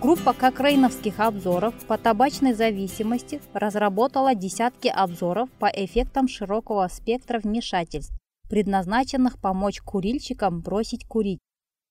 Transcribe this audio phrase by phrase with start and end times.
[0.00, 8.18] Группа кокрейновских обзоров по табачной зависимости разработала десятки обзоров по эффектам широкого спектра вмешательств,
[8.48, 11.38] предназначенных помочь курильщикам бросить курить.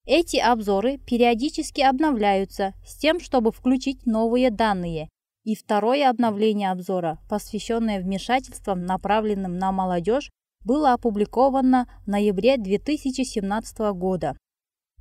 [0.07, 5.07] Эти обзоры периодически обновляются с тем, чтобы включить новые данные.
[5.43, 10.31] И второе обновление обзора, посвященное вмешательствам, направленным на молодежь,
[10.65, 14.35] было опубликовано в ноябре 2017 года.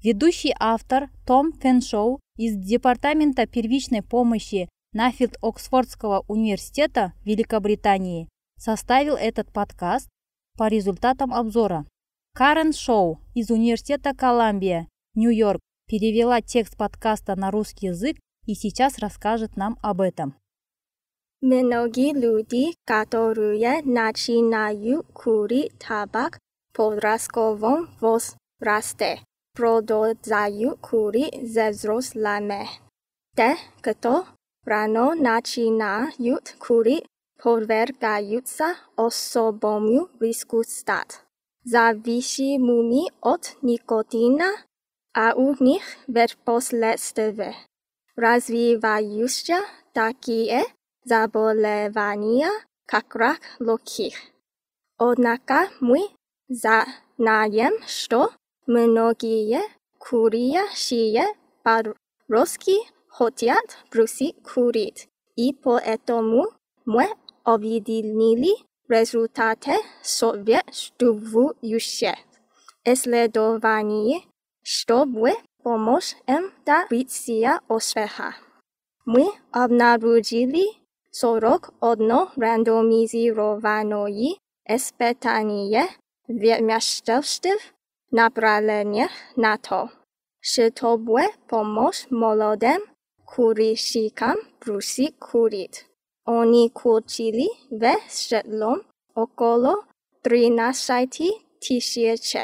[0.00, 8.28] Ведущий автор Том Феншоу из Департамента первичной помощи Нафилд Оксфордского университета Великобритании
[8.60, 10.08] составил этот подкаст
[10.56, 11.84] по результатам обзора.
[12.32, 19.56] Карен Шоу из Университета Колумбия, Нью-Йорк, перевела текст подкаста на русский язык и сейчас расскажет
[19.56, 20.36] нам об этом.
[21.40, 26.38] Многие люди, которые начинают курить табак
[26.70, 29.22] в подростковом возрасте,
[29.57, 32.67] продолжают курить за взрослыми.
[33.35, 34.25] Те, кто
[34.65, 37.05] рано начинают курить,
[37.41, 41.21] подвергаются особому риску стать
[41.63, 44.51] зависимыми от никотина,
[45.13, 47.55] а у них впоследствии
[48.15, 49.59] развиваются
[49.93, 50.63] такие
[51.03, 52.49] заболевания,
[52.85, 54.15] как рак легких.
[54.97, 56.09] Однако мы
[56.47, 58.31] знаем, что
[58.67, 59.61] Многие
[59.97, 61.25] курящие
[61.63, 62.75] подростки
[63.07, 66.45] хотят бросить курить, и поэтому
[66.85, 67.09] мы
[67.43, 68.55] объединили
[68.87, 72.15] результаты соответствующих
[72.85, 74.27] исследований,
[74.61, 78.35] чтобы помочь им добиться успеха.
[79.05, 80.65] Мы обнаружили
[81.11, 85.87] 41 рандомизированное испытание
[86.27, 87.73] вмешательств
[88.11, 89.89] направлениях на то,
[90.39, 92.81] чтобы помочь молодым
[93.25, 95.85] курильщикам бросить курить.
[96.25, 98.83] Они курили в среднем
[99.15, 99.85] около
[100.21, 101.09] 13
[101.59, 102.35] тысяч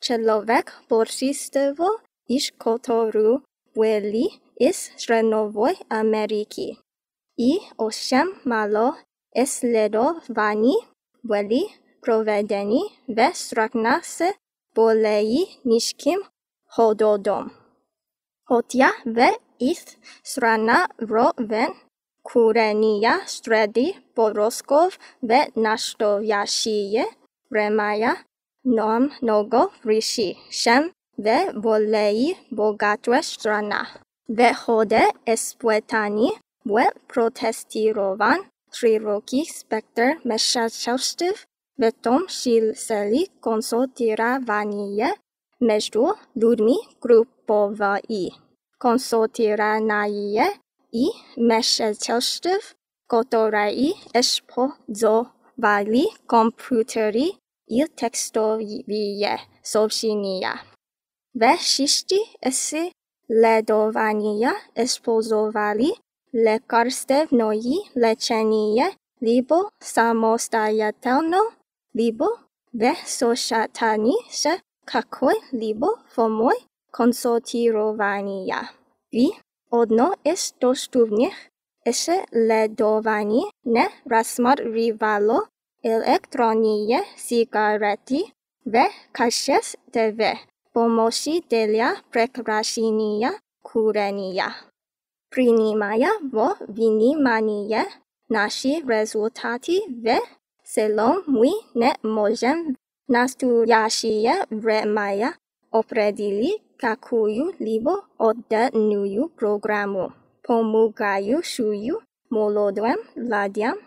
[0.00, 3.42] человек, большинство из которых
[3.74, 6.78] были из Средневой Америки.
[7.36, 8.96] И очень мало
[9.32, 10.78] исследований
[11.22, 11.68] были
[12.00, 14.34] проведены в странах с
[14.75, 16.19] Bolei niczym
[16.65, 17.49] hododom.
[18.49, 19.29] Hotia ve
[19.59, 21.71] ist strana rowen
[22.23, 27.05] kurenia stredi porosków ve nastojasie
[27.51, 28.15] remaja
[28.65, 33.87] nom nogo rishi shem ve bolei bogatwe strana.
[34.29, 36.29] Wychody espłetani
[36.65, 38.39] błe protestowan
[38.71, 41.33] szeroki spektr mężczyzn
[41.79, 45.09] Ve Tom Shilseli konsotiravaniye
[45.61, 46.05] mecdu
[46.41, 48.31] durmi grupovai.
[48.79, 50.47] Konsotiranaye
[50.91, 51.05] i
[51.37, 52.61] meshetelstev
[53.11, 57.27] kotorai espozovali komputeri
[57.67, 59.33] il tekstoviye
[59.63, 60.53] sobshinia.
[61.35, 62.91] Ve shishti esi
[63.29, 65.91] ledovania espozovali
[66.33, 68.87] lekarstevnoyi leczenie
[69.21, 71.41] libo samostajatelno
[71.92, 74.46] шести исследования использовали лекарственное лечение либо самостоятельно либо в сочетании с
[74.84, 76.56] какой-либо формой
[76.90, 78.70] консультирования.
[79.10, 79.30] И
[79.70, 81.34] одно из доступных
[81.84, 85.48] исследований не рассматривало
[85.82, 88.32] электронные сигареты
[88.64, 90.38] в качестве
[90.72, 91.40] помощи
[99.88, 100.20] для
[100.63, 102.75] selon moi ne możem
[103.09, 105.33] nastujaśije vremaya
[105.71, 110.11] opredili kakuju libo oddanuju programu.
[110.47, 111.95] Pomugayu shuyu
[112.29, 113.77] molodłem ladiam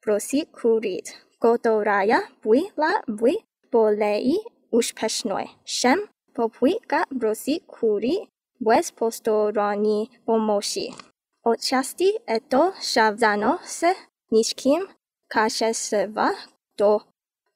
[0.00, 1.06] prosikurit.
[1.40, 3.34] Gotoraja bui la bui
[3.72, 4.38] bolei
[4.70, 5.46] uśpiesznoj.
[5.64, 5.98] Szem
[6.34, 8.14] popui ka prosikuri
[8.60, 10.94] bez postoroni pomoshi.
[11.44, 11.58] Od
[12.26, 13.94] eto shavzano se
[14.32, 14.99] niczkim
[15.32, 16.28] Kasheseva
[16.78, 17.00] do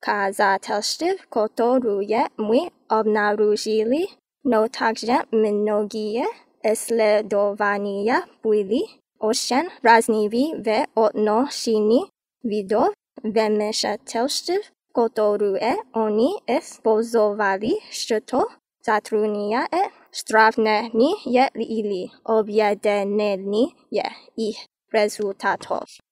[0.01, 4.07] Kazatelstev kotoruje my obnaružili
[4.45, 6.25] no także mnogie
[6.65, 8.83] esledowania byli
[9.19, 12.01] ocean razniwi we odnośini
[12.45, 12.89] widov
[13.25, 14.63] wymyślatelstev
[14.93, 18.45] kotoruje oni espozowali szczyto
[18.85, 19.83] Zatrunia e
[20.13, 24.05] strawne ni je ili objedneni je
[24.37, 26.04] ich rezultatów.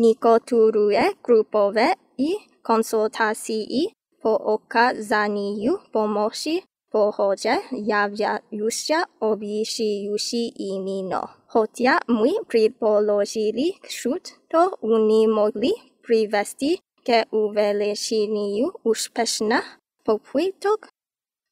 [0.00, 1.88] nikoturue grupove
[2.28, 2.30] i
[2.66, 3.84] konsultasii
[4.22, 6.54] po okazaniu pomoshi
[6.92, 7.54] pohoje
[7.90, 8.98] javjayusha
[9.28, 11.22] obishiyushi imino.
[11.52, 15.72] Hotia mui pripolojili kshut to unimogli
[16.04, 16.70] privesti
[17.06, 19.58] ke uveleshiniu uspeshna
[20.04, 20.80] popuitok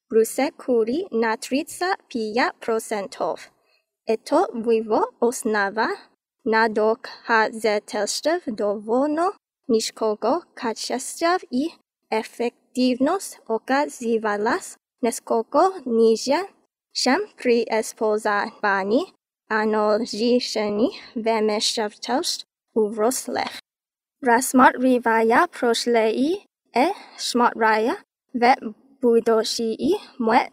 [0.08, 3.38] brusekuri natritsa pia prosentov.
[4.14, 5.88] Eto vivo osnava
[6.45, 9.33] основа на доказательств довольно
[9.67, 11.69] низкого качества и
[12.09, 16.47] эффективность оказывалась несколько ниже,
[16.91, 19.13] чем при использовании
[19.47, 23.61] аналогичных вмешательств у взрослых.
[24.21, 26.41] Рассматривая прошлое и
[27.17, 27.97] смотря
[28.33, 30.49] в будущее, мы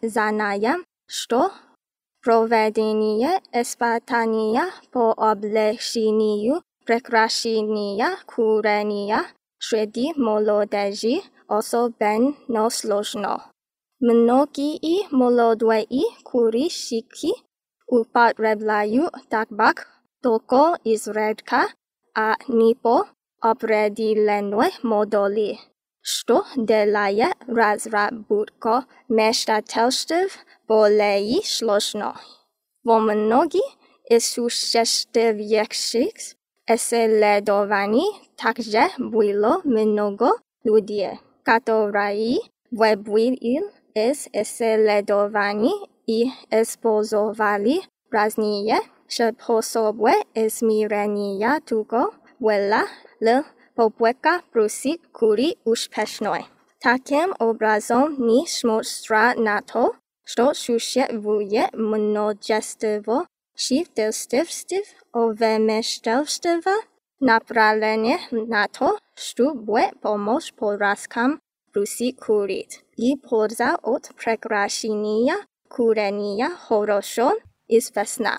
[2.22, 9.20] provedenie ispatania po oblečeniu, prekrašenja, kurenja,
[9.58, 13.40] sredi molodeži osobeno složno.
[14.00, 17.32] Mnogi i mlodoi kurishiki
[17.86, 19.86] upotrebljajo tabak
[20.22, 21.60] toko izredka,
[22.14, 22.96] a ni po
[23.42, 25.58] opredeljenoj modoli,
[26.02, 30.26] što delaje razraburko meštatelstev
[30.68, 32.14] bolei śluźno.
[32.84, 33.60] Bo mnogi
[34.20, 36.34] z uczestniczących
[36.68, 38.00] eseledowań
[38.36, 40.30] także było mnogo
[40.64, 41.02] ludzi,
[41.42, 42.38] którzy
[42.72, 43.60] wybyli
[44.14, 45.68] z eseledowań
[46.06, 46.30] i
[46.64, 47.80] spozowali
[48.12, 50.10] raznie sposoby
[50.48, 52.10] zmierania tego
[52.40, 52.82] wela
[53.20, 53.42] le
[53.74, 56.44] popłeka prusi kuri uśpiesznej.
[56.80, 59.90] Takim obrazom nie smustra na to,
[60.32, 63.16] што сушевује множество
[63.64, 66.76] шифтелств ове мештелства,
[67.20, 71.38] направление на то, што бе помош по раскам
[71.74, 75.36] руси курит и полза од прекрашенија
[75.74, 77.28] куренија хорошо
[77.68, 78.34] известна.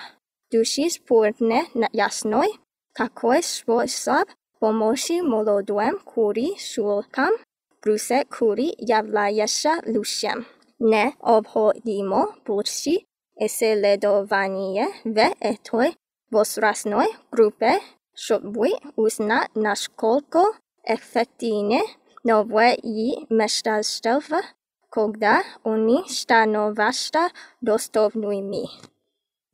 [0.52, 1.62] Души спорне
[2.02, 2.58] јасној
[2.98, 7.38] како е способ помоши молодуем кури шулкам,
[7.86, 10.46] русе кури јавлајаша лушем.
[10.80, 13.06] Необходимо больше
[13.36, 15.96] исследования в этой
[16.30, 17.80] возрастной группе,
[18.14, 20.44] чтобы узнать, насколько
[20.84, 21.82] эффективны
[22.24, 22.78] новые
[23.30, 24.42] вмешательства,
[24.90, 27.30] когда они становятся
[27.62, 28.68] доступными.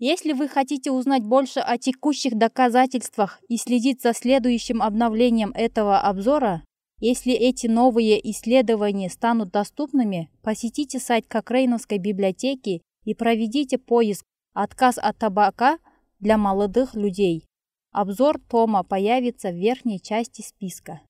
[0.01, 6.63] Если вы хотите узнать больше о текущих доказательствах и следить за следующим обновлением этого обзора,
[6.99, 15.17] если эти новые исследования станут доступными, посетите сайт Кокрейновской библиотеки и проведите поиск «Отказ от
[15.17, 15.79] табака
[16.19, 17.45] для молодых людей».
[17.91, 21.01] Обзор тома появится в верхней части списка.